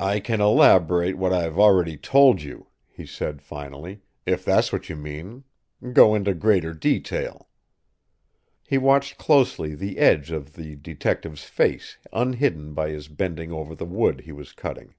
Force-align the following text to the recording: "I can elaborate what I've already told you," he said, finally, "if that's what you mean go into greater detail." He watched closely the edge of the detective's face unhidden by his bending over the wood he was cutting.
"I 0.00 0.18
can 0.18 0.40
elaborate 0.40 1.16
what 1.16 1.32
I've 1.32 1.56
already 1.56 1.96
told 1.96 2.42
you," 2.42 2.66
he 2.88 3.06
said, 3.06 3.40
finally, 3.40 4.00
"if 4.26 4.44
that's 4.44 4.72
what 4.72 4.88
you 4.88 4.96
mean 4.96 5.44
go 5.92 6.16
into 6.16 6.34
greater 6.34 6.74
detail." 6.74 7.46
He 8.66 8.78
watched 8.78 9.18
closely 9.18 9.76
the 9.76 9.98
edge 9.98 10.32
of 10.32 10.54
the 10.54 10.74
detective's 10.74 11.44
face 11.44 11.98
unhidden 12.12 12.74
by 12.74 12.88
his 12.88 13.06
bending 13.06 13.52
over 13.52 13.76
the 13.76 13.86
wood 13.86 14.22
he 14.22 14.32
was 14.32 14.50
cutting. 14.50 14.92